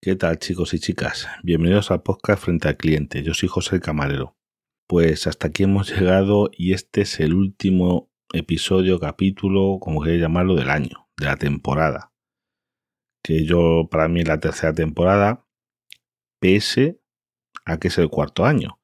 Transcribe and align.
¿Qué 0.00 0.16
tal 0.16 0.40
chicos 0.40 0.74
y 0.74 0.80
chicas? 0.80 1.28
Bienvenidos 1.44 1.92
al 1.92 2.02
podcast 2.02 2.42
Frente 2.42 2.66
al 2.66 2.76
Cliente. 2.76 3.22
Yo 3.22 3.34
soy 3.34 3.48
José 3.48 3.76
el 3.76 3.82
Camarero. 3.82 4.36
Pues 4.88 5.28
hasta 5.28 5.46
aquí 5.46 5.62
hemos 5.62 5.90
llegado 5.96 6.50
y 6.52 6.72
este 6.72 7.02
es 7.02 7.20
el 7.20 7.34
último 7.34 8.10
episodio, 8.32 8.98
capítulo, 8.98 9.78
como 9.80 10.02
queréis 10.02 10.22
llamarlo, 10.22 10.56
del 10.56 10.70
año, 10.70 11.08
de 11.16 11.26
la 11.26 11.36
temporada. 11.36 12.12
Que 13.22 13.44
yo, 13.44 13.86
para 13.92 14.08
mí, 14.08 14.24
la 14.24 14.40
tercera 14.40 14.74
temporada, 14.74 15.46
pese 16.40 17.00
a 17.64 17.78
que 17.78 17.86
es 17.88 17.98
el 17.98 18.08
cuarto 18.08 18.44
año. 18.44 18.80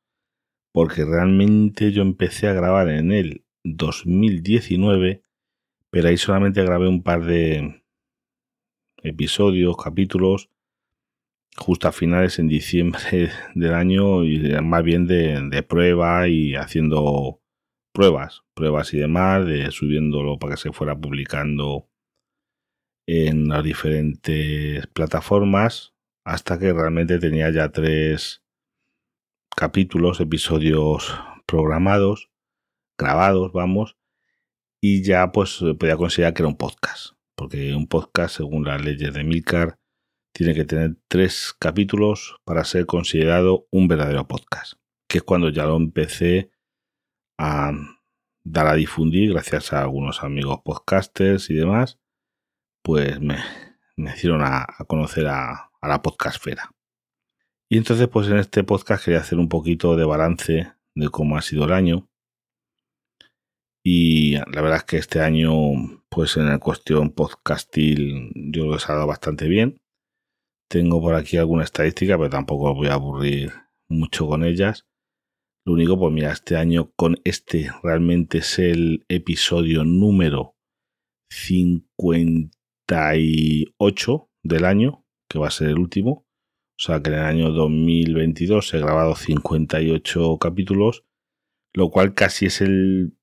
Porque 0.72 1.04
realmente 1.04 1.90
yo 1.90 2.02
empecé 2.02 2.46
a 2.46 2.52
grabar 2.52 2.88
en 2.90 3.10
el 3.10 3.44
2019, 3.64 5.24
pero 5.90 6.08
ahí 6.08 6.16
solamente 6.16 6.62
grabé 6.62 6.88
un 6.88 7.02
par 7.02 7.24
de 7.24 7.82
episodios, 9.02 9.76
capítulos, 9.76 10.50
justo 11.56 11.88
a 11.88 11.92
finales 11.92 12.38
en 12.38 12.48
diciembre 12.48 13.30
del 13.54 13.74
año 13.74 14.24
y 14.24 14.38
más 14.62 14.82
bien 14.82 15.06
de, 15.06 15.62
prueba 15.62 16.28
y 16.28 16.54
haciendo 16.54 17.40
pruebas, 17.92 18.42
pruebas 18.54 18.92
y 18.94 18.98
demás, 18.98 19.46
de 19.46 19.70
subiéndolo 19.70 20.38
para 20.38 20.54
que 20.54 20.60
se 20.60 20.72
fuera 20.72 20.96
publicando 20.96 21.88
en 23.06 23.48
las 23.48 23.64
diferentes 23.64 24.86
plataformas 24.88 25.94
hasta 26.24 26.58
que 26.58 26.72
realmente 26.72 27.18
tenía 27.18 27.50
ya 27.50 27.70
tres 27.70 28.44
capítulos, 29.56 30.20
episodios 30.20 31.18
programados, 31.46 32.30
grabados, 32.98 33.52
vamos, 33.52 33.96
y 34.80 35.02
ya 35.02 35.32
pues 35.32 35.60
podía 35.78 35.96
considerar 35.96 36.34
que 36.34 36.42
era 36.42 36.48
un 36.48 36.56
podcast, 36.56 37.14
porque 37.34 37.74
un 37.74 37.86
podcast, 37.86 38.36
según 38.36 38.64
las 38.64 38.82
leyes 38.82 39.12
de 39.12 39.24
Milcar, 39.24 39.78
tiene 40.32 40.54
que 40.54 40.64
tener 40.64 40.96
tres 41.08 41.54
capítulos 41.58 42.36
para 42.44 42.64
ser 42.64 42.86
considerado 42.86 43.66
un 43.70 43.88
verdadero 43.88 44.28
podcast, 44.28 44.74
que 45.08 45.18
es 45.18 45.24
cuando 45.24 45.48
ya 45.48 45.64
lo 45.64 45.76
empecé 45.76 46.50
a 47.38 47.72
dar 48.44 48.66
a 48.66 48.74
difundir 48.74 49.32
gracias 49.32 49.72
a 49.72 49.82
algunos 49.82 50.22
amigos 50.22 50.60
podcasters 50.64 51.50
y 51.50 51.54
demás, 51.54 51.98
pues 52.82 53.20
me, 53.20 53.38
hicieron 53.96 54.42
a, 54.42 54.66
conocer 54.86 55.26
a, 55.26 55.70
a 55.80 55.88
la 55.88 56.02
podcastfera. 56.02 56.70
Y 57.68 57.76
entonces 57.76 58.08
pues 58.08 58.28
en 58.28 58.38
este 58.38 58.64
podcast 58.64 59.04
quería 59.04 59.20
hacer 59.20 59.38
un 59.38 59.48
poquito 59.48 59.96
de 59.96 60.04
balance 60.04 60.72
de 60.94 61.08
cómo 61.10 61.36
ha 61.36 61.42
sido 61.42 61.64
el 61.64 61.72
año. 61.72 62.07
Y 63.84 64.36
la 64.36 64.62
verdad 64.62 64.78
es 64.78 64.84
que 64.84 64.96
este 64.98 65.20
año, 65.20 65.52
pues 66.08 66.36
en 66.36 66.46
la 66.46 66.58
cuestión 66.58 67.10
podcastil, 67.10 68.32
yo 68.34 68.66
lo 68.66 68.76
he 68.76 68.80
dado 68.86 69.06
bastante 69.06 69.46
bien. 69.48 69.80
Tengo 70.68 71.00
por 71.00 71.14
aquí 71.14 71.38
alguna 71.38 71.64
estadística, 71.64 72.18
pero 72.18 72.28
tampoco 72.28 72.74
voy 72.74 72.88
a 72.88 72.94
aburrir 72.94 73.52
mucho 73.88 74.26
con 74.26 74.44
ellas. 74.44 74.86
Lo 75.64 75.74
único, 75.74 75.96
pues 75.98 76.12
mira, 76.12 76.32
este 76.32 76.56
año 76.56 76.90
con 76.96 77.20
este 77.24 77.70
realmente 77.82 78.38
es 78.38 78.58
el 78.58 79.04
episodio 79.08 79.84
número 79.84 80.56
58 81.30 84.30
del 84.42 84.64
año, 84.64 85.04
que 85.28 85.38
va 85.38 85.46
a 85.48 85.52
ser 85.52 85.68
el 85.68 85.78
último. 85.78 86.26
O 86.80 86.82
sea 86.82 87.02
que 87.02 87.10
en 87.10 87.16
el 87.16 87.24
año 87.24 87.50
2022 87.50 88.72
he 88.74 88.78
grabado 88.78 89.14
58 89.14 90.38
capítulos, 90.38 91.04
lo 91.74 91.90
cual 91.90 92.14
casi 92.14 92.46
es 92.46 92.60
el, 92.60 93.18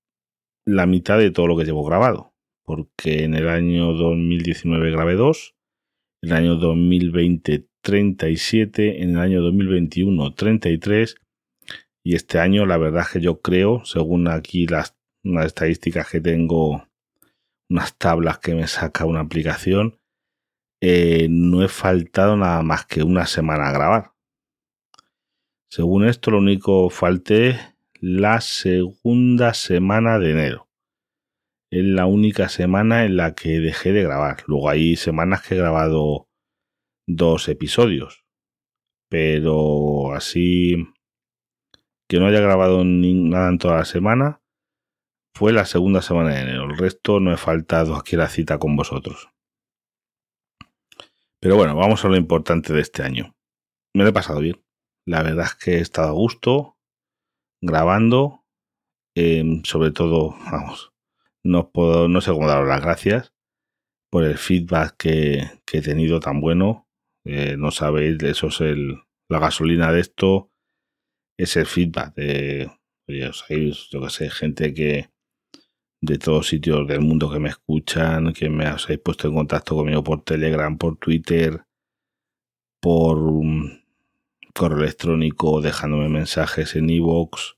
la 0.66 0.86
mitad 0.86 1.18
de 1.18 1.32
todo 1.32 1.48
lo 1.48 1.58
que 1.58 1.66
llevo 1.66 1.84
grabado. 1.84 2.34
Porque 2.64 3.24
en 3.24 3.36
el 3.36 3.48
año 3.48 3.94
2019 3.94 4.92
grabé 4.92 5.14
2, 5.14 5.56
en 6.24 6.30
el 6.32 6.36
año 6.36 6.56
2020 6.56 7.68
37, 7.82 9.04
en 9.04 9.12
el 9.12 9.20
año 9.20 9.42
2021 9.44 10.34
33 10.34 11.16
y 12.04 12.16
este 12.16 12.40
año 12.40 12.66
la 12.66 12.78
verdad 12.78 13.02
es 13.02 13.10
que 13.10 13.20
yo 13.20 13.42
creo, 13.42 13.84
según 13.86 14.28
aquí 14.28 14.68
las, 14.68 14.96
estadísticas 15.24 16.10
que 16.10 16.22
tengo, 16.22 16.88
unas 17.68 17.98
tablas 17.98 18.38
que 18.38 18.54
me 18.54 18.68
saca 18.68 19.06
una 19.06 19.22
aplicación, 19.22 20.00
eh, 20.82 21.28
no 21.32 21.64
he 21.64 21.68
faltado 21.68 22.38
nada 22.38 22.62
más 22.62 22.86
que 22.86 23.02
una 23.02 23.26
semana 23.26 23.70
a 23.70 23.72
grabar. 23.72 24.12
Según 25.68 26.06
esto, 26.06 26.30
lo 26.30 26.38
único 26.38 26.92
falté 26.92 27.60
la 28.08 28.40
segunda 28.40 29.56
semana 29.56 30.20
de 30.20 30.30
enero 30.30 30.70
es 31.72 31.84
la 31.84 32.06
única 32.06 32.50
semana 32.50 33.04
en 33.04 33.18
la 33.18 33.34
que 33.34 33.60
dejé 33.60 33.94
de 33.94 34.04
grabar. 34.04 34.44
Luego 34.46 34.70
hay 34.70 34.96
semanas 34.96 35.42
que 35.42 35.56
he 35.56 35.58
grabado 35.58 36.30
dos 37.08 37.50
episodios. 37.50 38.24
Pero 39.10 40.14
así 40.14 40.88
que 42.08 42.20
no 42.20 42.28
haya 42.28 42.42
grabado 42.42 42.84
nada 42.86 43.50
en 43.50 43.58
toda 43.58 43.78
la 43.78 43.86
semana 43.86 44.40
fue 45.34 45.52
la 45.52 45.66
segunda 45.66 46.04
semana 46.04 46.30
de 46.36 46.42
enero. 46.42 46.66
El 46.66 46.78
resto 46.78 47.20
no 47.20 47.34
he 47.34 47.38
faltado 47.38 47.96
aquí 47.96 48.16
la 48.16 48.30
cita 48.30 48.60
con 48.60 48.76
vosotros. 48.76 49.30
Pero 51.40 51.56
bueno, 51.56 51.76
vamos 51.76 52.06
a 52.06 52.08
lo 52.08 52.18
importante 52.18 52.72
de 52.72 52.82
este 52.82 53.02
año. 53.02 53.36
Me 53.96 54.04
lo 54.04 54.12
he 54.12 54.14
pasado 54.14 54.42
bien. 54.42 54.64
La 55.08 55.24
verdad 55.24 55.46
es 55.46 55.56
que 55.56 55.78
he 55.78 55.82
estado 55.82 56.10
a 56.10 56.12
gusto 56.12 56.75
grabando. 57.66 58.44
Em, 59.16 59.64
sobre 59.64 59.92
todo, 59.92 60.36
vamos, 60.52 60.94
no, 61.44 61.72
puedo, 61.72 62.08
no 62.08 62.22
sé 62.22 62.32
cómo 62.32 62.48
daros 62.48 62.68
las 62.68 62.82
gracias 62.82 63.34
por 64.10 64.24
el 64.24 64.38
feedback 64.38 64.96
que, 64.98 65.44
he 65.72 65.82
tenido 65.82 66.20
tan 66.20 66.42
bueno. 66.42 66.88
Eh, 67.26 67.58
no 67.58 67.72
sabéis, 67.72 68.22
eso 68.24 68.48
es 68.48 68.62
el, 68.62 68.98
la 69.30 69.40
gasolina 69.40 69.92
de 69.92 70.02
esto, 70.02 70.52
es 71.38 71.58
el 71.58 71.66
feedback 71.66 72.16
de, 72.16 72.72
oye, 73.08 73.32
sabéis, 73.34 73.90
yo 73.90 74.02
que 74.02 74.10
sé, 74.10 74.30
gente 74.30 74.74
que 74.74 75.10
de 76.02 76.18
todos 76.18 76.48
sitios 76.48 76.88
del 76.88 77.02
mundo 77.02 77.32
que 77.32 77.40
me 77.40 77.50
escuchan, 77.50 78.32
que 78.34 78.50
me 78.50 78.66
habéis 78.68 79.00
puesto 79.04 79.28
en 79.28 79.36
contacto 79.36 79.76
conmigo 79.76 80.04
por 80.04 80.24
Telegram, 80.24 80.78
por 80.78 80.98
Twitter, 80.98 81.66
por 82.80 83.18
correo 84.56 84.80
electrónico, 84.80 85.62
dejándome 85.62 86.10
mensajes 86.10 86.76
en 86.76 86.90
iVoox. 86.90 87.56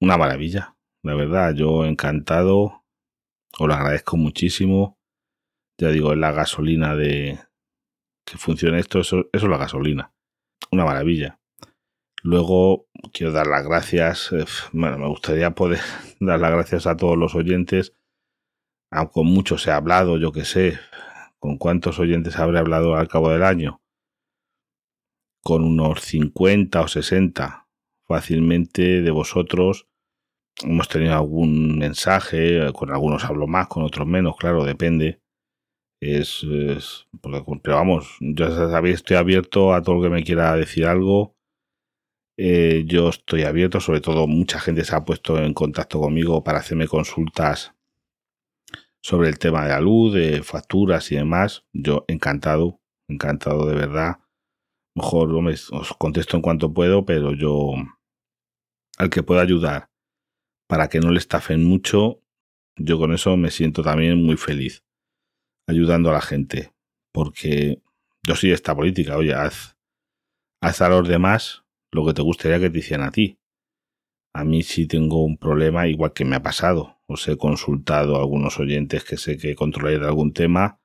Una 0.00 0.16
maravilla, 0.16 0.76
la 1.02 1.14
verdad, 1.14 1.54
yo 1.54 1.84
encantado 1.84 2.80
os 3.58 3.68
lo 3.68 3.74
agradezco 3.74 4.16
muchísimo. 4.16 4.98
Ya 5.78 5.88
digo, 5.88 6.12
es 6.12 6.18
la 6.18 6.32
gasolina 6.32 6.94
de 6.94 7.38
que 8.24 8.38
funcione 8.38 8.78
esto, 8.78 9.00
eso, 9.00 9.28
eso 9.32 9.46
es 9.46 9.50
la 9.50 9.56
gasolina. 9.56 10.12
Una 10.70 10.84
maravilla. 10.84 11.40
Luego 12.22 12.86
quiero 13.12 13.32
dar 13.32 13.46
las 13.46 13.64
gracias. 13.64 14.32
Eh, 14.32 14.44
bueno, 14.72 14.98
me 14.98 15.08
gustaría 15.08 15.50
poder 15.52 15.80
dar 16.20 16.38
las 16.38 16.52
gracias 16.52 16.86
a 16.86 16.96
todos 16.96 17.16
los 17.16 17.34
oyentes. 17.34 17.94
Aunque 18.90 19.12
con 19.12 19.26
muchos 19.26 19.66
he 19.66 19.70
hablado, 19.70 20.18
yo 20.18 20.32
que 20.32 20.44
sé. 20.44 20.78
¿Con 21.38 21.56
cuántos 21.56 21.98
oyentes 21.98 22.38
habré 22.38 22.58
hablado 22.58 22.96
al 22.96 23.08
cabo 23.08 23.30
del 23.30 23.42
año? 23.42 23.79
Con 25.42 25.64
unos 25.64 26.02
50 26.02 26.80
o 26.80 26.88
60 26.88 27.68
fácilmente 28.06 29.02
de 29.02 29.10
vosotros 29.10 29.86
hemos 30.62 30.88
tenido 30.88 31.14
algún 31.14 31.78
mensaje, 31.78 32.72
con 32.72 32.90
algunos 32.90 33.24
hablo 33.24 33.46
más, 33.46 33.68
con 33.68 33.82
otros 33.82 34.06
menos, 34.06 34.36
claro, 34.36 34.64
depende. 34.64 35.20
Es, 36.02 36.46
pero 37.62 37.76
vamos, 37.76 38.18
sabéis, 38.36 38.96
estoy 38.96 39.16
abierto 39.16 39.74
a 39.74 39.82
todo 39.82 39.96
lo 39.96 40.02
que 40.02 40.08
me 40.08 40.24
quiera 40.24 40.56
decir 40.56 40.86
algo. 40.86 41.36
Eh, 42.38 42.84
yo 42.86 43.10
estoy 43.10 43.42
abierto, 43.42 43.80
sobre 43.80 44.00
todo 44.00 44.26
mucha 44.26 44.60
gente 44.60 44.84
se 44.84 44.96
ha 44.96 45.04
puesto 45.04 45.38
en 45.38 45.52
contacto 45.52 46.00
conmigo 46.00 46.42
para 46.42 46.60
hacerme 46.60 46.88
consultas 46.88 47.74
sobre 49.02 49.28
el 49.28 49.38
tema 49.38 49.64
de 49.64 49.70
la 49.70 49.80
luz, 49.80 50.14
de 50.14 50.42
facturas 50.42 51.12
y 51.12 51.16
demás. 51.16 51.66
Yo 51.74 52.06
encantado, 52.08 52.80
encantado 53.08 53.66
de 53.66 53.74
verdad. 53.74 54.20
Mejor 54.94 55.30
os 55.32 55.92
contesto 55.98 56.36
en 56.36 56.42
cuanto 56.42 56.72
puedo, 56.72 57.04
pero 57.04 57.32
yo 57.32 57.74
al 58.98 59.10
que 59.10 59.22
pueda 59.22 59.42
ayudar 59.42 59.90
para 60.68 60.88
que 60.88 61.00
no 61.00 61.10
le 61.10 61.18
estafen 61.18 61.64
mucho, 61.64 62.22
yo 62.76 62.98
con 62.98 63.12
eso 63.12 63.36
me 63.36 63.50
siento 63.50 63.82
también 63.82 64.22
muy 64.22 64.36
feliz, 64.36 64.84
ayudando 65.66 66.10
a 66.10 66.14
la 66.14 66.20
gente, 66.20 66.72
porque 67.12 67.82
yo 68.26 68.36
soy 68.36 68.52
esta 68.52 68.74
política, 68.74 69.16
oye, 69.16 69.34
haz, 69.34 69.76
haz 70.62 70.80
a 70.80 70.88
los 70.88 71.08
demás 71.08 71.64
lo 71.92 72.06
que 72.06 72.14
te 72.14 72.22
gustaría 72.22 72.60
que 72.60 72.70
te 72.70 72.78
hicieran 72.78 73.08
a 73.08 73.10
ti. 73.10 73.38
A 74.32 74.44
mí 74.44 74.62
sí 74.62 74.86
tengo 74.86 75.24
un 75.24 75.38
problema, 75.38 75.88
igual 75.88 76.12
que 76.12 76.24
me 76.24 76.36
ha 76.36 76.42
pasado. 76.42 77.00
Os 77.06 77.26
he 77.26 77.36
consultado 77.36 78.16
a 78.16 78.20
algunos 78.20 78.60
oyentes 78.60 79.02
que 79.02 79.16
sé 79.16 79.38
que 79.38 79.56
controláis 79.56 80.00
algún 80.00 80.32
tema. 80.32 80.79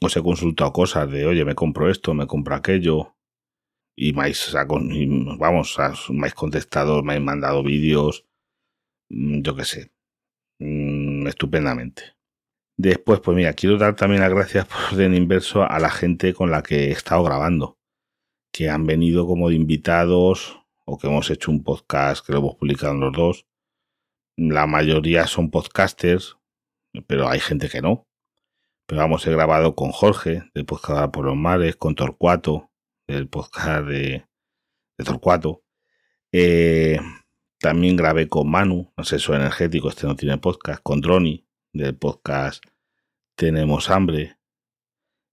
Os 0.00 0.16
he 0.16 0.22
consultado 0.22 0.72
cosas 0.72 1.10
de, 1.10 1.26
oye, 1.26 1.44
me 1.44 1.54
compro 1.54 1.90
esto, 1.90 2.14
me 2.14 2.26
compro 2.26 2.54
aquello. 2.54 3.14
Y 3.96 4.12
me 4.12 4.22
habéis, 4.22 4.52
vamos, 5.38 5.76
me 6.10 6.18
habéis 6.18 6.34
contestado, 6.34 7.02
me 7.02 7.12
habéis 7.12 7.26
mandado 7.26 7.62
vídeos, 7.62 8.26
Mm, 9.10 9.42
yo 9.42 9.54
qué 9.56 9.64
sé, 9.64 9.92
mm, 10.60 11.26
estupendamente. 11.28 12.02
Después, 12.76 13.20
pues 13.20 13.36
mira, 13.36 13.52
quiero 13.54 13.78
dar 13.78 13.94
también 13.96 14.22
las 14.22 14.30
gracias 14.30 14.66
por 14.66 14.78
orden 14.92 15.14
inverso 15.14 15.62
a 15.70 15.78
la 15.78 15.90
gente 15.90 16.34
con 16.34 16.50
la 16.50 16.62
que 16.62 16.86
he 16.88 16.90
estado 16.90 17.22
grabando, 17.22 17.78
que 18.52 18.70
han 18.70 18.86
venido 18.86 19.26
como 19.26 19.50
de 19.50 19.56
invitados 19.56 20.60
o 20.86 20.98
que 20.98 21.06
hemos 21.06 21.30
hecho 21.30 21.50
un 21.52 21.62
podcast 21.62 22.26
que 22.26 22.32
lo 22.32 22.38
hemos 22.40 22.56
publicado 22.56 22.94
en 22.94 23.00
los 23.00 23.12
dos. 23.12 23.46
La 24.36 24.66
mayoría 24.66 25.26
son 25.28 25.50
podcasters, 25.50 26.38
pero 27.06 27.28
hay 27.28 27.40
gente 27.40 27.68
que 27.68 27.80
no. 27.82 28.06
Pero 28.86 29.00
vamos, 29.00 29.26
he 29.26 29.30
grabado 29.30 29.74
con 29.74 29.92
Jorge, 29.92 30.42
del 30.54 30.66
podcast 30.66 31.10
por 31.10 31.24
los 31.24 31.36
mares, 31.36 31.76
con 31.76 31.94
Torcuato, 31.94 32.70
del 33.06 33.28
podcast 33.28 33.86
de, 33.86 34.26
Torcuato. 35.02 35.64
Eh, 36.32 36.98
también 37.58 37.96
grabé 37.96 38.28
con 38.28 38.50
Manu, 38.50 38.92
asesor 38.96 39.36
energético, 39.36 39.88
este 39.88 40.06
no 40.06 40.16
tiene 40.16 40.36
podcast, 40.36 40.82
con 40.82 41.00
Droni, 41.00 41.46
del 41.72 41.96
podcast 41.96 42.62
Tenemos 43.36 43.88
Hambre, 43.88 44.36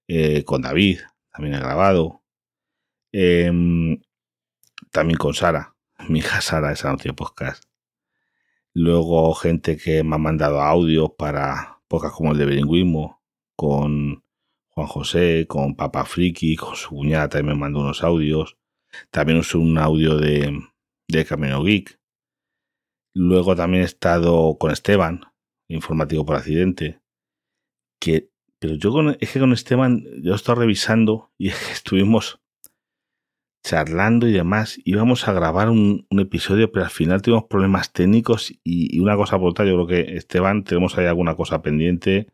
eh, 0.07 0.45
con 0.45 0.61
David, 0.61 0.99
también 1.33 1.55
he 1.55 1.59
grabado. 1.59 2.23
Em, 3.11 4.01
también 4.91 5.17
con 5.17 5.33
Sara, 5.33 5.75
mi 6.07 6.19
hija 6.19 6.39
Sara, 6.39 6.71
esa 6.71 6.89
no 6.89 6.97
tiene 6.97 7.15
podcast. 7.15 7.65
Luego 8.73 9.33
gente 9.33 9.75
que 9.75 10.05
me 10.05 10.15
ha 10.15 10.19
mandado 10.19 10.61
audios 10.61 11.11
para 11.17 11.81
podcast 11.89 12.15
como 12.15 12.31
el 12.31 12.37
de 12.37 12.45
bilingüismo, 12.45 13.20
con 13.61 14.23
Juan 14.71 14.87
José, 14.87 15.45
con 15.47 15.75
Papa 15.75 16.03
Friki, 16.03 16.55
con 16.55 16.75
su 16.75 16.89
cuñada 16.89 17.29
también 17.29 17.55
me 17.55 17.61
mandó 17.61 17.81
unos 17.81 18.03
audios. 18.03 18.57
También 19.11 19.37
usé 19.37 19.59
un 19.59 19.77
audio 19.77 20.17
de, 20.17 20.59
de 21.07 21.25
Camino 21.25 21.63
Geek. 21.63 21.99
Luego 23.13 23.55
también 23.55 23.83
he 23.83 23.85
estado 23.85 24.57
con 24.57 24.71
Esteban, 24.71 25.25
informático 25.67 26.25
por 26.25 26.37
accidente. 26.37 27.03
Que, 27.99 28.31
pero 28.57 28.73
yo 28.73 29.11
es 29.19 29.31
que 29.31 29.39
con 29.39 29.53
Esteban, 29.53 30.05
yo 30.23 30.33
estaba 30.33 30.61
revisando 30.61 31.31
y 31.37 31.49
estuvimos 31.71 32.41
charlando 33.63 34.27
y 34.27 34.31
demás. 34.31 34.79
Íbamos 34.85 35.27
a 35.27 35.33
grabar 35.33 35.69
un, 35.69 36.07
episodio, 36.09 36.71
pero 36.71 36.85
al 36.85 36.91
final 36.91 37.21
tuvimos 37.21 37.43
problemas 37.43 37.93
técnicos 37.93 38.55
y, 38.63 38.99
una 38.99 39.15
cosa 39.15 39.37
por 39.37 39.51
otra. 39.51 39.65
Yo 39.65 39.75
creo 39.75 39.85
que 39.85 40.17
Esteban, 40.17 40.63
tenemos 40.63 40.97
ahí 40.97 41.05
alguna 41.05 41.35
cosa 41.35 41.61
pendiente. 41.61 42.33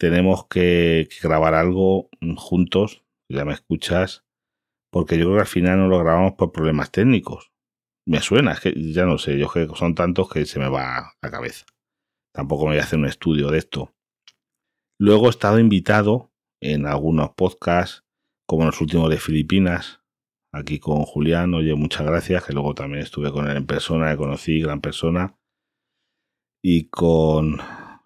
Tenemos 0.00 0.46
que, 0.46 1.10
grabar 1.22 1.52
algo 1.52 2.08
juntos, 2.34 3.04
ya 3.30 3.44
me 3.44 3.52
escuchas, 3.52 4.24
porque 4.90 5.18
yo 5.18 5.26
creo 5.26 5.34
que 5.34 5.42
al 5.42 5.46
final 5.46 5.78
no 5.78 5.88
lo 5.88 5.98
grabamos 5.98 6.32
por 6.38 6.52
problemas 6.52 6.90
técnicos. 6.90 7.52
Me 8.08 8.22
suena, 8.22 8.52
es 8.52 8.60
que 8.60 8.92
ya 8.92 9.04
no 9.04 9.18
sé, 9.18 9.38
yo 9.38 9.52
que 9.52 9.68
son 9.74 9.94
tantos 9.94 10.30
que 10.30 10.46
se 10.46 10.58
me 10.58 10.70
va 10.70 11.12
la 11.20 11.30
cabeza. 11.30 11.66
Tampoco 12.34 12.64
me 12.64 12.70
voy 12.70 12.78
a 12.78 12.84
hacer 12.84 12.98
un 12.98 13.04
estudio 13.04 13.50
de 13.50 13.58
esto. 13.58 13.94
Luego 14.98 15.26
he 15.26 15.30
estado 15.30 15.58
invitado 15.58 16.32
en 16.62 16.86
algunos 16.86 17.34
podcasts, 17.34 18.06
como 18.46 18.62
en 18.62 18.68
los 18.68 18.80
últimos 18.80 19.10
de 19.10 19.18
Filipinas, 19.18 20.00
aquí 20.50 20.78
con 20.78 21.02
Julián. 21.02 21.52
Oye, 21.52 21.74
muchas 21.74 22.06
gracias, 22.06 22.46
que 22.46 22.54
luego 22.54 22.74
también 22.74 23.02
estuve 23.02 23.30
con 23.30 23.50
él 23.50 23.56
en 23.58 23.66
persona, 23.66 24.10
le 24.10 24.16
conocí, 24.16 24.62
gran 24.62 24.80
persona. 24.80 25.36
Y 26.62 26.88
con, 26.88 27.58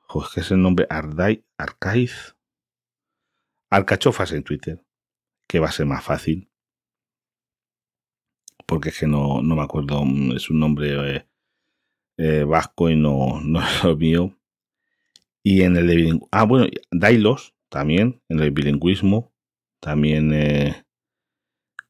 pues, 0.09 0.29
¿qué 0.35 0.41
es 0.41 0.51
el 0.51 0.61
nombre? 0.61 0.89
Ardai, 0.91 1.44
Arcaiz. 1.59 2.37
Arcachofas 3.71 4.33
en 4.33 4.45
Twitter, 4.45 4.85
que 5.49 5.59
va 5.59 5.69
a 5.69 5.73
ser 5.73 5.87
más 5.87 6.05
fácil. 6.05 6.51
Porque 8.67 8.91
es 8.91 8.99
que 9.01 9.07
no, 9.07 9.43
no 9.43 9.57
me 9.57 9.63
acuerdo, 9.63 10.03
es 10.35 10.49
un 10.49 10.61
nombre 10.61 11.17
eh, 11.17 11.29
eh, 12.19 12.45
vasco 12.45 12.89
y 12.89 12.97
no, 12.97 13.41
no 13.45 13.61
es 13.61 13.85
lo 13.85 13.97
mío. 13.97 14.39
Y 15.43 15.63
en 15.63 15.77
el 15.77 15.87
de 15.87 16.21
Ah, 16.31 16.45
bueno, 16.45 16.67
Dailos 16.91 17.55
también, 17.69 18.23
en 18.29 18.41
el 18.41 18.51
bilingüismo. 18.51 19.33
También 19.81 20.33
eh, 20.33 20.85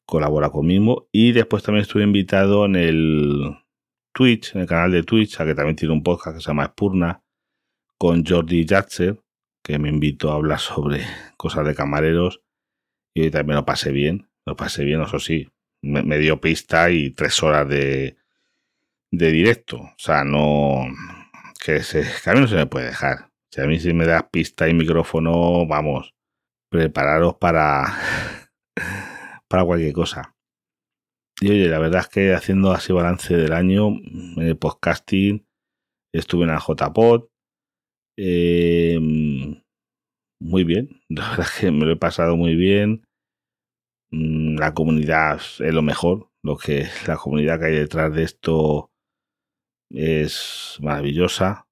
colabora 0.07 0.51
conmigo. 0.51 1.09
Y 1.13 1.33
después 1.33 1.63
también 1.63 1.83
estuve 1.83 2.03
invitado 2.03 2.65
en 2.65 2.77
el 2.77 3.57
Twitch, 4.13 4.55
en 4.55 4.63
el 4.63 4.67
canal 4.67 4.91
de 4.91 5.03
Twitch, 5.03 5.41
a 5.41 5.45
que 5.45 5.55
también 5.55 5.77
tiene 5.77 5.95
un 5.95 6.03
podcast 6.03 6.37
que 6.37 6.43
se 6.43 6.49
llama 6.49 6.65
Espurna, 6.65 7.23
con 7.99 8.25
Jordi 8.25 8.67
Jatzer, 8.67 9.24
que 9.65 9.79
me 9.79 9.89
invitó 9.89 10.31
a 10.31 10.35
hablar 10.35 10.61
sobre 10.61 11.01
cosas 11.37 11.67
de 11.67 11.75
camareros. 11.75 12.43
Y 13.15 13.23
hoy 13.23 13.31
también 13.31 13.57
lo 13.57 13.65
pasé 13.65 13.91
bien, 13.91 14.29
lo 14.47 14.57
pasé 14.57 14.85
bien, 14.85 15.01
eso 15.01 15.19
sí. 15.19 15.51
Me, 15.83 16.19
dio 16.19 16.41
pista 16.41 16.91
y 16.91 17.11
tres 17.11 17.43
horas 17.43 17.69
de, 17.69 18.17
de 19.11 19.33
directo. 19.33 19.79
O 19.79 19.95
sea, 19.99 20.25
no. 20.25 20.87
Que, 21.65 21.83
se, 21.83 22.03
que 22.03 22.31
a 22.31 22.35
mí 22.35 22.41
no 22.41 22.47
se 22.47 22.57
me 22.57 22.67
puede 22.67 22.87
dejar. 22.87 23.31
Si 23.51 23.61
a 23.61 23.67
mí 23.67 23.81
si 23.81 23.93
me 23.95 24.07
das 24.07 24.25
pista 24.31 24.69
y 24.69 24.75
micrófono, 24.75 25.67
vamos, 25.67 26.15
prepararos 26.71 27.37
para 27.37 27.85
para 29.49 29.65
cualquier 29.65 29.93
cosa. 29.93 30.35
Y 31.41 31.51
oye, 31.51 31.69
la 31.69 31.79
verdad 31.79 32.03
es 32.03 32.09
que 32.09 32.35
haciendo 32.35 32.73
así 32.73 32.93
balance 32.93 33.37
del 33.37 33.53
año, 33.53 33.89
en 33.89 34.43
el 34.43 34.57
podcasting, 34.57 35.47
estuve 36.13 36.45
en 36.45 36.51
la 36.51 36.59
JPod. 36.59 37.29
Eh, 38.17 38.99
muy 40.41 40.65
bien, 40.65 41.01
la 41.09 41.31
verdad 41.31 41.47
es 41.53 41.61
que 41.61 41.71
me 41.71 41.87
lo 41.87 41.93
he 41.93 41.97
pasado 41.97 42.37
muy 42.37 42.55
bien. 42.55 43.05
Mm, 44.11 44.57
la 44.59 44.75
comunidad 44.75 45.37
es 45.37 45.75
lo 45.75 45.83
mejor, 45.83 46.31
lo 46.43 46.57
que 46.57 46.87
la 47.07 47.17
comunidad 47.17 47.59
que 47.59 47.67
hay 47.67 47.75
detrás 47.75 48.15
de 48.15 48.23
esto 48.25 48.91
es 49.91 50.79
maravillosa. 50.81 51.67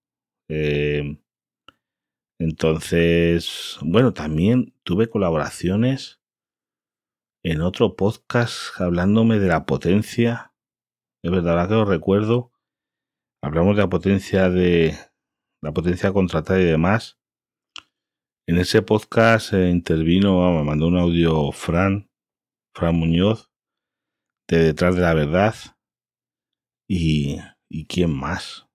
Eh, 0.49 1.19
entonces, 2.41 3.79
bueno, 3.83 4.13
también 4.13 4.75
tuve 4.83 5.09
colaboraciones 5.09 6.21
en 7.45 7.61
otro 7.61 7.97
podcast 7.97 8.81
hablándome 8.81 9.39
de 9.39 9.49
la 9.49 9.65
potencia. 9.65 10.53
Es 11.25 11.31
verdad, 11.31 11.69
que 11.69 11.75
lo 11.75 11.85
recuerdo, 11.85 12.53
hablamos 13.43 13.77
de 13.77 13.83
la 13.83 13.89
potencia 13.89 14.49
de 14.49 14.97
la 15.63 15.73
potencia 15.73 16.13
contratada 16.13 16.61
y 16.61 16.65
demás. 16.65 17.19
En 18.49 18.59
ese 18.59 18.83
podcast 18.83 19.53
eh, 19.53 19.71
intervino, 19.71 20.53
me 20.53 20.65
mandó 20.65 20.89
un 20.89 20.99
audio 20.99 21.53
Fran, 21.53 22.11
Fran 22.75 22.97
Muñoz, 22.97 23.51
de 24.49 24.59
Detrás 24.59 24.97
de 24.97 25.03
la 25.03 25.15
Verdad. 25.15 25.55
Y, 26.89 27.39
¿y 27.71 27.87
quién 27.87 28.13
más? 28.13 28.67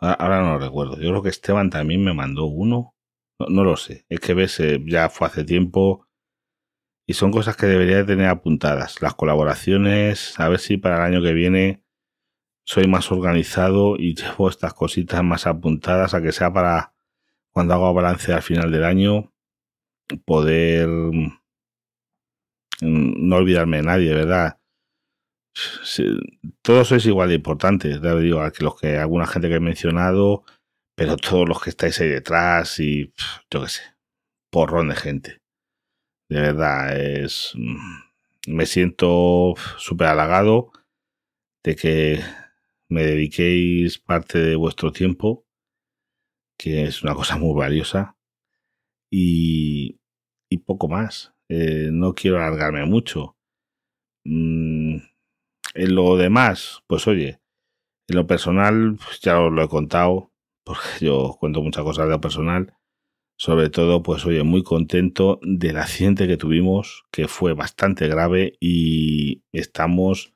Ahora, 0.00 0.42
no 0.42 0.54
lo 0.54 0.58
recuerdo. 0.58 0.96
Yo 0.96 1.10
creo 1.10 1.22
que 1.22 1.28
Esteban 1.28 1.70
también 1.70 2.02
me 2.02 2.14
mandó 2.14 2.46
uno. 2.46 2.94
No, 3.38 3.64
lo 3.64 3.76
sé. 3.76 4.04
Es 4.08 4.20
que 4.20 4.34
ves, 4.34 4.58
eh, 4.60 4.82
ya 4.84 5.08
fue 5.08 5.28
hace 5.28 5.44
tiempo 5.44 6.06
y 7.06 7.14
son 7.14 7.30
cosas 7.30 7.56
que 7.56 7.66
debería 7.66 8.04
tener 8.04 8.26
apuntadas. 8.26 9.00
Las 9.00 9.14
colaboraciones, 9.14 10.38
a 10.40 10.48
ver 10.48 10.58
si 10.58 10.76
para 10.76 10.96
el 10.96 11.14
año 11.14 11.22
que 11.22 11.32
viene 11.32 11.84
soy 12.70 12.86
más 12.86 13.10
organizado 13.10 13.96
y 13.98 14.14
llevo 14.20 14.48
estas 14.48 14.74
cositas 14.74 15.24
más 15.24 15.48
apuntadas 15.48 16.14
a 16.14 16.22
que 16.22 16.30
sea 16.30 16.52
para 16.52 16.94
cuando 17.50 17.74
hago 17.74 17.92
balance 17.92 18.32
al 18.32 18.42
final 18.42 18.70
del 18.70 18.84
año 18.84 19.32
poder 20.24 20.86
mm, 20.88 21.32
no 22.80 23.36
olvidarme 23.36 23.78
de 23.78 23.82
nadie, 23.82 24.14
¿verdad? 24.14 24.56
todos 26.62 26.88
sois 26.88 27.04
igual 27.06 27.28
de 27.28 27.34
importantes, 27.34 28.00
ya 28.00 28.14
digo, 28.14 28.40
que 28.52 28.62
los 28.62 28.80
que 28.80 28.98
alguna 28.98 29.26
gente 29.26 29.48
que 29.48 29.56
he 29.56 29.60
mencionado, 29.60 30.44
pero 30.94 31.16
todos 31.16 31.48
los 31.48 31.60
que 31.60 31.70
estáis 31.70 32.00
ahí 32.00 32.08
detrás 32.08 32.78
y 32.78 33.12
yo 33.50 33.62
qué 33.62 33.68
sé, 33.68 33.82
porrón 34.48 34.88
de 34.90 34.96
gente. 34.96 35.40
De 36.28 36.40
verdad, 36.40 36.96
es. 36.96 37.52
Mm, 37.56 38.54
me 38.54 38.66
siento 38.66 39.54
súper 39.76 40.06
halagado 40.06 40.70
de 41.64 41.74
que 41.76 42.20
me 42.90 43.04
dediquéis 43.04 43.98
parte 43.98 44.38
de 44.38 44.56
vuestro 44.56 44.92
tiempo, 44.92 45.46
que 46.58 46.84
es 46.84 47.02
una 47.02 47.14
cosa 47.14 47.36
muy 47.38 47.58
valiosa. 47.58 48.16
Y, 49.10 49.98
y 50.50 50.58
poco 50.58 50.88
más. 50.88 51.34
Eh, 51.48 51.88
no 51.92 52.14
quiero 52.14 52.36
alargarme 52.36 52.84
mucho. 52.84 53.36
Mm, 54.24 54.96
en 55.74 55.94
lo 55.94 56.16
demás, 56.16 56.82
pues 56.86 57.08
oye, 57.08 57.40
en 58.08 58.16
lo 58.16 58.26
personal, 58.26 58.96
pues 59.02 59.20
ya 59.20 59.40
os 59.40 59.52
lo 59.52 59.62
he 59.62 59.68
contado, 59.68 60.32
porque 60.64 61.06
yo 61.06 61.36
cuento 61.40 61.62
muchas 61.62 61.84
cosas 61.84 62.06
de 62.06 62.12
lo 62.12 62.20
personal 62.20 62.76
sobre 63.40 63.70
todo, 63.70 64.02
pues 64.02 64.26
oye, 64.26 64.42
muy 64.42 64.62
contento 64.62 65.40
del 65.42 65.78
accidente 65.78 66.28
que 66.28 66.36
tuvimos, 66.36 67.04
que 67.10 67.26
fue 67.26 67.54
bastante 67.54 68.06
grave 68.06 68.58
y 68.60 69.44
estamos, 69.50 70.34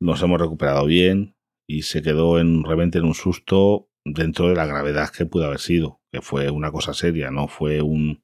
nos 0.00 0.20
hemos 0.24 0.40
recuperado 0.40 0.84
bien 0.86 1.36
y 1.72 1.82
se 1.82 2.02
quedó 2.02 2.38
en 2.38 2.64
repente 2.64 2.98
en 2.98 3.04
un 3.04 3.14
susto 3.14 3.88
dentro 4.04 4.48
de 4.48 4.54
la 4.54 4.66
gravedad 4.66 5.10
que 5.10 5.26
pudo 5.26 5.46
haber 5.46 5.60
sido, 5.60 6.00
que 6.12 6.20
fue 6.20 6.50
una 6.50 6.72
cosa 6.72 6.94
seria, 6.94 7.30
no 7.30 7.48
fue 7.48 7.82
un, 7.82 8.22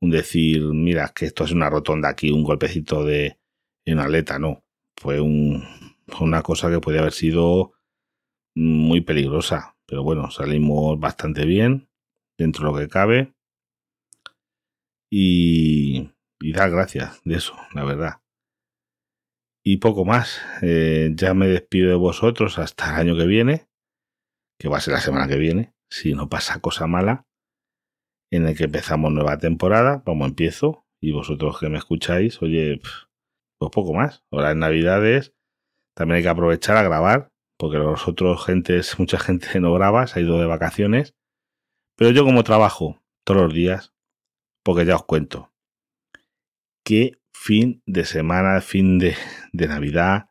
un 0.00 0.10
decir, 0.10 0.62
mira, 0.62 1.12
que 1.14 1.26
esto 1.26 1.44
es 1.44 1.52
una 1.52 1.70
rotonda 1.70 2.08
aquí, 2.08 2.30
un 2.30 2.42
golpecito 2.42 3.04
de 3.04 3.38
en 3.86 3.94
una 3.94 4.04
aleta, 4.04 4.38
no, 4.38 4.64
fue 4.96 5.20
un, 5.20 5.64
una 6.20 6.42
cosa 6.42 6.70
que 6.70 6.80
puede 6.80 6.98
haber 6.98 7.12
sido 7.12 7.72
muy 8.54 9.00
peligrosa 9.00 9.74
pero 9.86 10.02
bueno, 10.02 10.30
salimos 10.30 10.98
bastante 10.98 11.44
bien, 11.44 11.88
dentro 12.38 12.64
de 12.64 12.72
lo 12.72 12.78
que 12.78 12.88
cabe. 12.88 13.34
Y, 15.10 16.10
y 16.40 16.52
dar 16.52 16.70
gracias 16.70 17.20
de 17.24 17.36
eso, 17.36 17.54
la 17.74 17.84
verdad. 17.84 18.23
Y 19.64 19.78
poco 19.78 20.04
más. 20.04 20.42
Eh, 20.62 21.10
ya 21.14 21.32
me 21.34 21.48
despido 21.48 21.88
de 21.88 21.96
vosotros 21.96 22.58
hasta 22.58 22.90
el 22.90 23.08
año 23.08 23.16
que 23.16 23.26
viene, 23.26 23.66
que 24.58 24.68
va 24.68 24.76
a 24.76 24.80
ser 24.80 24.94
la 24.94 25.00
semana 25.00 25.26
que 25.26 25.38
viene, 25.38 25.74
si 25.90 26.14
no 26.14 26.28
pasa 26.28 26.60
cosa 26.60 26.86
mala, 26.86 27.26
en 28.30 28.46
el 28.46 28.56
que 28.56 28.64
empezamos 28.64 29.12
nueva 29.12 29.38
temporada, 29.38 30.02
como 30.04 30.26
empiezo, 30.26 30.86
y 31.00 31.12
vosotros 31.12 31.58
que 31.58 31.68
me 31.68 31.78
escucháis, 31.78 32.42
oye, 32.42 32.78
pues 32.78 33.70
poco 33.72 33.94
más. 33.94 34.22
Ahora 34.30 34.50
en 34.50 34.58
Navidades 34.58 35.34
también 35.96 36.16
hay 36.16 36.22
que 36.22 36.28
aprovechar 36.28 36.76
a 36.76 36.82
grabar, 36.82 37.32
porque 37.58 37.78
los 37.78 38.08
otros 38.08 38.44
gentes, 38.44 38.98
mucha 38.98 39.18
gente 39.18 39.60
no 39.60 39.72
graba, 39.72 40.06
se 40.06 40.18
ha 40.18 40.22
ido 40.22 40.38
de 40.38 40.46
vacaciones. 40.46 41.14
Pero 41.96 42.10
yo 42.10 42.24
como 42.24 42.44
trabajo 42.44 43.02
todos 43.24 43.42
los 43.42 43.54
días, 43.54 43.94
porque 44.62 44.84
ya 44.84 44.96
os 44.96 45.04
cuento, 45.04 45.52
qué 46.84 47.20
fin 47.44 47.82
de 47.84 48.06
semana, 48.06 48.62
fin 48.62 48.98
de, 48.98 49.14
Navidad 49.52 50.30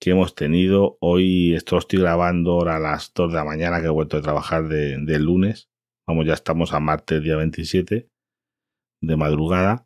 que 0.00 0.12
hemos 0.12 0.34
tenido. 0.34 0.96
Hoy 0.98 1.54
esto 1.54 1.76
estoy 1.76 1.98
grabando 1.98 2.52
ahora 2.52 2.76
a 2.76 2.78
las 2.78 3.12
2 3.12 3.32
de 3.32 3.36
la 3.36 3.44
mañana 3.44 3.80
que 3.80 3.86
he 3.86 3.90
vuelto 3.90 4.16
a 4.16 4.22
trabajar 4.22 4.66
de, 4.66 5.18
lunes. 5.18 5.68
Vamos, 6.06 6.24
ya 6.24 6.32
estamos 6.32 6.72
a 6.72 6.80
martes 6.80 7.22
día 7.22 7.36
27 7.36 8.08
de 9.02 9.16
madrugada. 9.16 9.84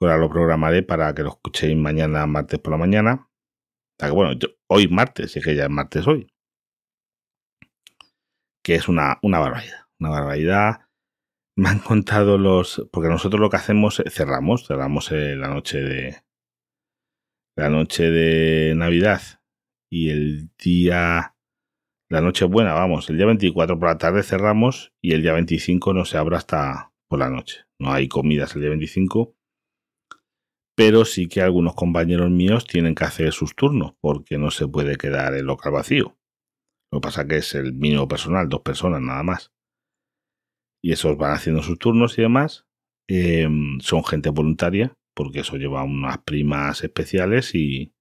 Ahora 0.00 0.16
lo 0.16 0.30
programaré 0.30 0.84
para 0.84 1.12
que 1.12 1.24
lo 1.24 1.30
escuchéis 1.30 1.76
mañana 1.76 2.24
martes 2.28 2.60
por 2.60 2.70
la 2.70 2.78
mañana. 2.78 3.28
bueno, 4.12 4.38
hoy 4.68 4.86
martes, 4.86 5.36
es 5.36 5.44
que 5.44 5.56
ya 5.56 5.64
es 5.64 5.70
martes 5.70 6.06
hoy. 6.06 6.32
Que 8.62 8.76
es 8.76 8.86
una, 8.86 9.18
una 9.22 9.40
barbaridad. 9.40 9.86
Una 9.98 10.10
barbaridad 10.10 10.89
me 11.60 11.68
han 11.68 11.78
contado 11.78 12.38
los. 12.38 12.88
Porque 12.90 13.10
nosotros 13.10 13.38
lo 13.38 13.50
que 13.50 13.58
hacemos, 13.58 14.00
es 14.00 14.14
cerramos, 14.14 14.66
cerramos 14.66 15.10
la 15.12 15.48
noche 15.48 15.80
de. 15.80 16.16
La 17.54 17.68
noche 17.68 18.10
de 18.10 18.74
Navidad 18.74 19.20
y 19.90 20.08
el 20.08 20.50
día. 20.56 21.36
La 22.08 22.20
noche 22.22 22.44
buena, 22.46 22.72
vamos, 22.72 23.08
el 23.08 23.18
día 23.18 23.26
24 23.26 23.78
por 23.78 23.88
la 23.88 23.98
tarde 23.98 24.24
cerramos 24.24 24.92
y 25.00 25.12
el 25.12 25.22
día 25.22 25.32
25 25.32 25.92
no 25.92 26.04
se 26.04 26.16
abre 26.18 26.36
hasta 26.36 26.92
por 27.08 27.20
la 27.20 27.28
noche. 27.28 27.66
No 27.78 27.92
hay 27.92 28.08
comidas 28.08 28.54
el 28.56 28.62
día 28.62 28.70
25. 28.70 29.36
Pero 30.74 31.04
sí 31.04 31.28
que 31.28 31.42
algunos 31.42 31.74
compañeros 31.74 32.30
míos 32.30 32.66
tienen 32.66 32.94
que 32.94 33.04
hacer 33.04 33.32
sus 33.32 33.54
turnos 33.54 33.92
porque 34.00 34.38
no 34.38 34.50
se 34.50 34.66
puede 34.66 34.96
quedar 34.96 35.34
el 35.34 35.44
local 35.44 35.72
vacío. 35.72 36.16
Lo 36.90 37.00
que 37.00 37.06
pasa 37.06 37.28
que 37.28 37.36
es 37.36 37.54
el 37.54 37.74
mínimo 37.74 38.08
personal, 38.08 38.48
dos 38.48 38.62
personas 38.62 39.02
nada 39.02 39.22
más 39.22 39.52
y 40.82 40.92
esos 40.92 41.16
van 41.16 41.32
haciendo 41.32 41.62
sus 41.62 41.78
turnos 41.78 42.18
y 42.18 42.22
demás. 42.22 42.66
Em, 43.08 43.80
son 43.80 44.04
gente 44.04 44.30
voluntaria, 44.30 44.96
porque 45.14 45.40
eso 45.40 45.56
lleva 45.56 45.84
unas 45.84 46.18
primas 46.18 46.82
especiales 46.82 47.54
y, 47.54 47.92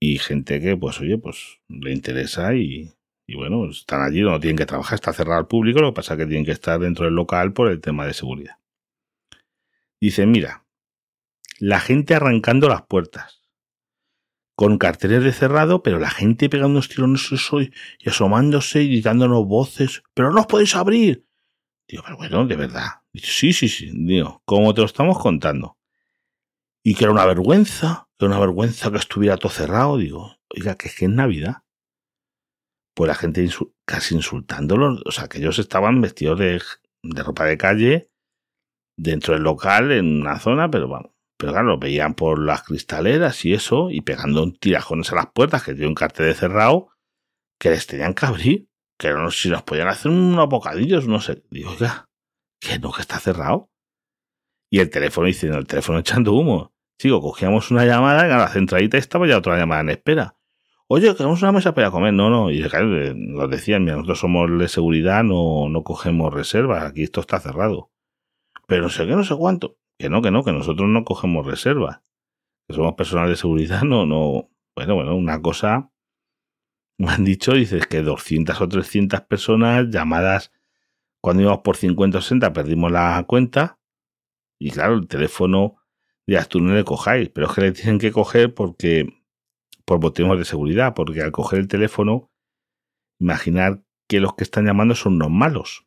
y 0.00 0.18
gente 0.18 0.60
que, 0.60 0.76
pues, 0.76 1.00
oye, 1.00 1.18
pues 1.18 1.60
le 1.68 1.92
interesa 1.92 2.54
y, 2.54 2.92
y 3.28 3.34
bueno, 3.34 3.68
están 3.68 4.02
allí, 4.02 4.22
no 4.22 4.38
tienen 4.38 4.56
que 4.56 4.66
trabajar, 4.66 4.94
está 4.94 5.12
cerrado 5.12 5.40
al 5.40 5.48
público, 5.48 5.80
lo 5.80 5.92
que 5.92 5.96
pasa 5.96 6.14
es 6.14 6.20
que 6.20 6.26
tienen 6.26 6.44
que 6.44 6.52
estar 6.52 6.78
dentro 6.78 7.06
del 7.06 7.14
local 7.14 7.52
por 7.52 7.68
el 7.68 7.80
tema 7.80 8.06
de 8.06 8.14
seguridad. 8.14 8.58
Dice, 10.00 10.26
mira, 10.26 10.64
la 11.58 11.80
gente 11.80 12.14
arrancando 12.14 12.68
las 12.68 12.82
puertas, 12.82 13.42
con 14.56 14.78
carteles 14.78 15.22
de 15.24 15.32
cerrado, 15.32 15.82
pero 15.82 15.98
la 15.98 16.10
gente 16.10 16.48
pegando 16.48 16.72
unos 16.72 16.88
tirones 16.88 17.30
y 17.98 18.08
asomándose 18.08 18.82
y 18.82 19.02
dándonos 19.02 19.46
voces, 19.46 20.02
pero 20.14 20.32
no 20.32 20.40
os 20.40 20.46
podéis 20.46 20.76
abrir, 20.76 21.25
Digo, 21.88 22.02
pero 22.04 22.16
bueno, 22.16 22.46
de 22.46 22.56
verdad. 22.56 22.88
Dice, 23.12 23.28
sí, 23.30 23.52
sí, 23.52 23.68
sí. 23.68 23.90
Digo, 23.94 24.42
como 24.44 24.74
te 24.74 24.80
lo 24.80 24.86
estamos 24.86 25.18
contando. 25.18 25.78
Y 26.84 26.94
que 26.94 27.04
era 27.04 27.12
una 27.12 27.26
vergüenza, 27.26 28.08
que 28.18 28.26
era 28.26 28.34
una 28.34 28.44
vergüenza 28.44 28.90
que 28.90 28.98
estuviera 28.98 29.36
todo 29.36 29.50
cerrado. 29.50 29.96
Digo, 29.98 30.36
oiga, 30.48 30.76
que 30.76 30.88
es 30.88 30.96
que 30.96 31.04
es 31.04 31.10
Navidad. 31.10 31.62
Pues 32.94 33.08
la 33.08 33.14
gente 33.14 33.48
casi 33.84 34.14
insultándolos. 34.14 35.02
O 35.04 35.12
sea, 35.12 35.28
que 35.28 35.38
ellos 35.38 35.58
estaban 35.58 36.00
vestidos 36.00 36.38
de, 36.38 36.62
de 37.02 37.22
ropa 37.22 37.44
de 37.44 37.58
calle 37.58 38.10
dentro 38.96 39.34
del 39.34 39.42
local, 39.42 39.92
en 39.92 40.22
una 40.22 40.38
zona, 40.38 40.70
pero 40.70 40.88
vamos. 40.88 41.12
Pero 41.38 41.52
claro, 41.52 41.68
lo 41.68 41.78
veían 41.78 42.14
por 42.14 42.42
las 42.42 42.62
cristaleras 42.62 43.44
y 43.44 43.52
eso, 43.52 43.90
y 43.90 44.00
pegando 44.00 44.50
tirajones 44.52 45.12
a 45.12 45.16
las 45.16 45.26
puertas, 45.26 45.62
que 45.62 45.74
tiene 45.74 45.88
un 45.88 45.94
cartel 45.94 46.26
de 46.26 46.34
cerrado, 46.34 46.88
que 47.58 47.70
les 47.70 47.86
tenían 47.86 48.14
que 48.14 48.26
abrir 48.26 48.68
que 48.98 49.12
no, 49.12 49.30
si 49.30 49.50
nos 49.50 49.62
podían 49.62 49.88
hacer 49.88 50.10
unos 50.10 50.48
bocadillos, 50.48 51.06
no 51.06 51.20
sé. 51.20 51.42
Digo, 51.50 51.70
oiga, 51.70 52.08
que 52.60 52.78
no, 52.78 52.92
que 52.92 53.02
está 53.02 53.18
cerrado. 53.18 53.70
Y 54.70 54.80
el 54.80 54.90
teléfono 54.90 55.26
dice, 55.26 55.48
el 55.48 55.66
teléfono 55.66 55.98
echando 55.98 56.32
humo. 56.32 56.72
Sigo, 56.98 57.20
cogíamos 57.20 57.70
una 57.70 57.84
llamada, 57.84 58.26
y 58.26 58.30
a 58.30 58.38
la 58.38 58.48
centralita 58.48 58.96
estaba 58.96 59.26
ya 59.26 59.38
otra 59.38 59.58
llamada 59.58 59.82
en 59.82 59.90
espera. 59.90 60.36
Oye, 60.88 61.14
queremos 61.14 61.42
una 61.42 61.52
mesa 61.52 61.74
para 61.74 61.90
comer. 61.90 62.14
No, 62.14 62.30
no. 62.30 62.50
Y 62.50 62.60
nos 62.60 63.50
decían, 63.50 63.84
mira, 63.84 63.96
nosotros 63.96 64.20
somos 64.20 64.58
de 64.58 64.68
seguridad, 64.68 65.24
no, 65.24 65.68
no 65.68 65.82
cogemos 65.82 66.32
reservas, 66.32 66.84
aquí 66.84 67.02
esto 67.02 67.20
está 67.20 67.38
cerrado. 67.40 67.90
Pero 68.66 68.84
no 68.84 68.88
sé 68.88 69.06
qué, 69.06 69.14
no 69.14 69.24
sé 69.24 69.36
cuánto. 69.36 69.76
Que 69.98 70.08
no, 70.08 70.22
que 70.22 70.30
no, 70.30 70.42
que 70.44 70.52
nosotros 70.52 70.88
no 70.88 71.04
cogemos 71.04 71.46
reservas. 71.46 72.00
Que 72.66 72.74
somos 72.74 72.94
personal 72.94 73.28
de 73.28 73.36
seguridad, 73.36 73.82
no, 73.82 74.06
no. 74.06 74.50
Bueno, 74.74 74.94
bueno, 74.94 75.16
una 75.16 75.40
cosa 75.42 75.90
me 76.98 77.10
han 77.10 77.24
dicho, 77.24 77.52
dices 77.52 77.86
que 77.86 78.02
200 78.02 78.60
o 78.60 78.68
300 78.68 79.20
personas 79.22 79.88
llamadas 79.90 80.52
cuando 81.20 81.42
íbamos 81.42 81.60
por 81.62 81.76
50 81.76 82.18
o 82.18 82.20
60 82.20 82.52
perdimos 82.52 82.92
la 82.92 83.22
cuenta 83.26 83.78
y 84.58 84.70
claro, 84.70 84.94
el 84.94 85.08
teléfono 85.08 85.76
ya 86.26 86.44
tú 86.44 86.60
no 86.60 86.74
le 86.74 86.84
cojáis, 86.84 87.28
pero 87.28 87.46
es 87.46 87.52
que 87.54 87.60
le 87.60 87.72
tienen 87.72 87.98
que 87.98 88.12
coger 88.12 88.54
porque 88.54 89.22
por 89.84 90.00
motivos 90.00 90.38
de 90.38 90.44
seguridad, 90.44 90.94
porque 90.94 91.22
al 91.22 91.32
coger 91.32 91.60
el 91.60 91.68
teléfono, 91.68 92.30
imaginar 93.18 93.82
que 94.08 94.20
los 94.20 94.34
que 94.34 94.44
están 94.44 94.66
llamando 94.66 94.94
son 94.94 95.14
unos 95.14 95.30
malos 95.30 95.86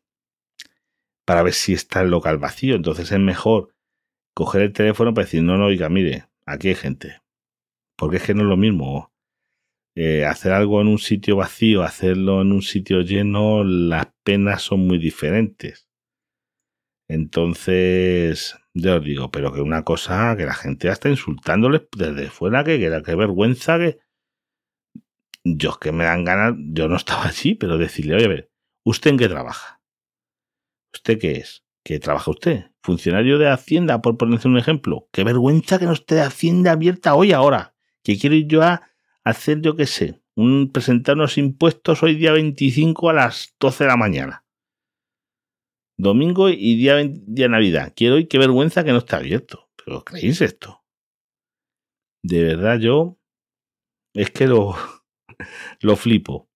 para 1.24 1.42
ver 1.42 1.52
si 1.52 1.74
está 1.74 2.00
el 2.00 2.10
local 2.10 2.38
vacío. 2.38 2.74
Entonces 2.76 3.12
es 3.12 3.18
mejor 3.18 3.74
coger 4.34 4.62
el 4.62 4.72
teléfono 4.72 5.12
para 5.12 5.26
decir, 5.26 5.42
no, 5.42 5.58
no, 5.58 5.66
oiga, 5.66 5.88
mire, 5.88 6.26
aquí 6.46 6.68
hay 6.68 6.74
gente. 6.74 7.20
Porque 7.96 8.16
es 8.16 8.22
que 8.22 8.34
no 8.34 8.42
es 8.42 8.48
lo 8.48 8.56
mismo 8.56 9.12
eh, 10.02 10.24
hacer 10.24 10.52
algo 10.52 10.80
en 10.80 10.86
un 10.86 10.98
sitio 10.98 11.36
vacío, 11.36 11.82
hacerlo 11.82 12.40
en 12.40 12.52
un 12.52 12.62
sitio 12.62 13.02
lleno, 13.02 13.64
las 13.64 14.06
penas 14.24 14.62
son 14.62 14.86
muy 14.86 14.96
diferentes. 14.96 15.90
Entonces, 17.06 18.56
ya 18.72 18.96
os 18.96 19.04
digo, 19.04 19.30
pero 19.30 19.52
que 19.52 19.60
una 19.60 19.84
cosa 19.84 20.34
que 20.38 20.46
la 20.46 20.54
gente 20.54 20.88
está 20.88 21.10
insultándoles 21.10 21.82
desde 21.94 22.30
fuera, 22.30 22.64
que, 22.64 22.80
que, 22.80 23.02
que 23.04 23.14
vergüenza, 23.14 23.76
que 23.76 23.98
yo 25.44 25.72
es 25.72 25.76
que 25.76 25.92
me 25.92 26.04
dan 26.04 26.24
ganas, 26.24 26.54
yo 26.56 26.88
no 26.88 26.96
estaba 26.96 27.26
allí, 27.26 27.54
pero 27.54 27.76
decirle, 27.76 28.14
oye, 28.14 28.24
a 28.24 28.28
ver, 28.28 28.50
¿usted 28.84 29.10
en 29.10 29.18
qué 29.18 29.28
trabaja? 29.28 29.82
¿Usted 30.94 31.18
qué 31.18 31.32
es? 31.32 31.62
¿Qué 31.84 31.98
trabaja 31.98 32.30
usted? 32.30 32.70
¿Funcionario 32.82 33.36
de 33.36 33.50
Hacienda, 33.50 34.00
por 34.00 34.16
ponerse 34.16 34.48
un 34.48 34.56
ejemplo? 34.56 35.08
Qué 35.12 35.24
vergüenza 35.24 35.78
que 35.78 35.84
no 35.84 35.92
esté 35.92 36.22
Hacienda 36.22 36.72
abierta 36.72 37.14
hoy 37.14 37.32
ahora. 37.32 37.74
Que 38.02 38.16
quiero 38.16 38.34
ir 38.34 38.46
yo 38.46 38.62
a 38.62 38.89
hacer, 39.24 39.60
yo 39.60 39.76
qué 39.76 39.86
sé, 39.86 40.22
un, 40.36 40.70
presentar 40.72 41.16
unos 41.16 41.38
impuestos 41.38 42.02
hoy 42.02 42.14
día 42.14 42.32
25 42.32 43.10
a 43.10 43.14
las 43.14 43.54
12 43.60 43.84
de 43.84 43.88
la 43.88 43.96
mañana. 43.96 44.44
Domingo 45.98 46.48
y 46.48 46.76
día, 46.76 46.96
día 47.04 47.48
Navidad. 47.48 47.92
Quiero 47.94 48.18
y 48.18 48.26
qué 48.26 48.38
vergüenza 48.38 48.84
que 48.84 48.92
no 48.92 48.98
está 48.98 49.18
abierto. 49.18 49.68
¿Pero 49.76 50.02
creéis 50.02 50.40
esto? 50.40 50.82
De 52.22 52.42
verdad 52.42 52.78
yo 52.78 53.18
es 54.14 54.30
que 54.30 54.46
lo, 54.46 54.74
lo 55.80 55.96
flipo. 55.96 56.48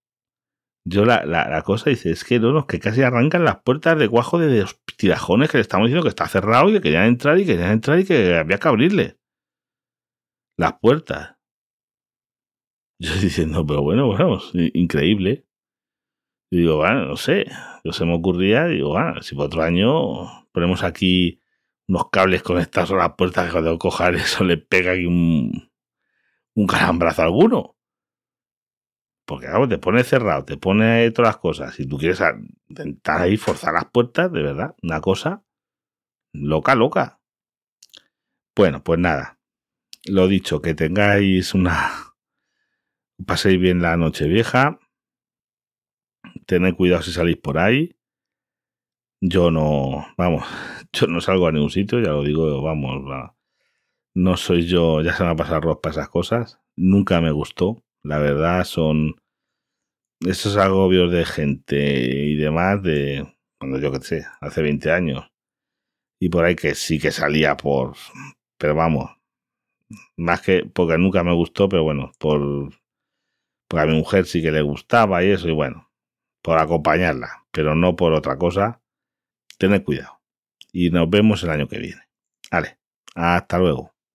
Yo 0.87 1.07
la, 1.07 1.25
la, 1.25 1.63
cosa 1.63 1.89
dice, 1.89 2.11
es 2.11 2.25
que 2.25 2.39
no, 2.39 2.53
no, 2.53 2.67
que 2.67 2.79
casi 2.79 3.01
arrancan 3.03 3.45
las 3.45 3.63
puertas 3.63 3.99
de 3.99 4.09
cuajo 4.09 4.39
de 4.39 4.61
los 4.61 4.79
tirajones 4.99 5.51
que 5.51 5.57
le 5.57 5.63
estamos 5.63 5.87
diciendo 5.87 6.03
que 6.03 6.11
está 6.11 6.29
cerrado 6.29 6.69
y 6.69 6.75
que 6.75 6.83
querían 6.83 7.07
entrar 7.07 7.39
y 7.39 7.47
querían 7.47 7.71
entrar 7.71 7.99
y 7.99 8.05
que 8.05 8.37
había 8.37 8.59
que 8.59 8.69
abrirle. 8.69 9.19
Las 10.59 10.79
puertas. 10.79 11.34
Yo 12.99 13.15
diciendo, 13.21 13.67
pero 13.67 13.83
bueno, 13.83 14.07
bueno, 14.07 14.41
increíble. 14.55 15.47
Y 16.51 16.59
digo, 16.59 16.77
bueno, 16.77 17.07
no 17.07 17.17
sé, 17.17 17.47
yo 17.85 17.93
se 17.93 18.05
me 18.05 18.15
ocurría, 18.15 18.67
digo, 18.67 18.91
bueno, 18.91 19.23
si 19.23 19.35
por 19.35 19.47
otro 19.47 19.63
año 19.63 20.47
ponemos 20.53 20.85
aquí 20.85 21.41
unos 21.89 22.11
cables 22.11 22.43
conectados 22.43 22.93
a 22.93 22.97
la 22.97 23.17
puerta 23.17 23.45
que 23.45 23.53
cuando 23.53 23.79
cojar 23.79 24.15
eso 24.15 24.45
le 24.45 24.57
pega 24.57 24.93
aquí 24.93 25.07
un, 25.07 25.71
un 26.55 26.67
calambrazo 26.67 27.23
alguno. 27.23 27.77
Porque 29.27 29.47
claro, 29.47 29.67
te 29.69 29.79
pone 29.79 30.05
cerrado, 30.05 30.45
te 30.45 30.59
pone 30.59 31.11
todas 31.11 31.31
las 31.31 31.39
cosas. 31.39 31.75
Si 31.75 31.87
tú 31.87 31.97
quieres 31.97 32.23
intentar 32.69 33.23
ahí 33.23 33.37
forzar 33.39 33.73
las 33.73 33.87
puertas, 33.87 34.31
de 34.31 34.43
verdad, 34.43 34.77
una 34.83 35.01
cosa 35.01 35.43
loca, 36.33 36.75
loca. 36.75 37.21
Bueno, 38.55 38.85
pues 38.85 39.01
nada. 39.01 39.39
Lo 40.05 40.29
dicho, 40.29 40.61
que 40.61 40.75
tengáis 40.75 41.55
una 41.55 42.14
paséis 43.27 43.59
bien 43.61 43.83
la 43.83 43.97
noche 43.97 44.27
vieja, 44.27 44.79
tened 46.47 46.75
cuidado 46.75 47.03
si 47.03 47.13
salís 47.13 47.37
por 47.37 47.59
ahí. 47.59 47.97
Yo 49.21 49.51
no, 49.51 50.07
vamos, 50.17 50.45
yo 50.93 51.07
no 51.07 51.21
salgo 51.21 51.47
a 51.47 51.53
ningún 51.53 51.71
sitio, 51.71 52.01
ya 52.01 52.11
lo 52.11 52.23
digo, 52.23 52.63
vamos, 52.63 53.03
no 54.15 54.37
soy 54.37 54.67
yo, 54.67 55.03
ya 55.03 55.15
se 55.15 55.25
me 55.25 55.31
ha 55.31 55.37
pasado 55.37 55.81
para 55.81 55.93
esas 55.93 56.09
cosas. 56.09 56.61
Nunca 56.77 57.21
me 57.21 57.33
gustó. 57.33 57.83
La 58.03 58.19
verdad 58.19 58.65
son 58.65 59.17
esos 60.21 60.57
agobios 60.57 61.11
de 61.11 61.25
gente 61.25 62.27
y 62.27 62.37
demás 62.37 62.83
de 62.83 63.27
cuando 63.59 63.79
yo 63.79 63.91
que 63.93 64.01
sé, 64.01 64.27
hace 64.41 64.63
20 64.63 64.91
años. 64.93 65.31
Y 66.21 66.29
por 66.29 66.45
ahí 66.45 66.55
que 66.55 66.75
sí 66.75 66.99
que 66.99 67.11
salía 67.11 67.57
por, 67.57 67.95
pero 68.59 68.75
vamos, 68.75 69.11
más 70.17 70.41
que 70.43 70.65
porque 70.65 70.99
nunca 70.99 71.25
me 71.25 71.35
gustó, 71.35 71.69
pero 71.69 71.83
bueno, 71.83 72.13
por, 72.19 72.73
porque 73.69 73.83
a 73.83 73.87
mi 73.87 73.97
mujer 73.97 74.27
sí 74.27 74.43
que 74.43 74.51
le 74.51 74.63
gustaba 74.63 75.23
y 75.25 75.31
eso, 75.31 75.49
y 75.49 75.53
bueno, 75.53 75.91
por 76.43 76.59
acompañarla, 76.59 77.47
pero 77.51 77.75
no 77.75 77.97
por 77.97 78.13
otra 78.13 78.37
cosa. 78.37 78.81
Tened 79.59 79.83
cuidado. 79.83 80.21
Y 80.73 80.91
nos 80.91 81.09
vemos 81.09 81.43
el 81.43 81.51
año 81.51 81.69
que 81.69 81.79
viene. 81.79 82.03
Vale, 82.51 82.79
hasta 83.15 83.59
luego. 83.59 83.94